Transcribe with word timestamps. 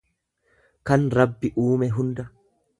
kan 0.91 1.05
Rabbi 1.19 1.53
uume 1.67 1.93
hunda. 1.99 2.29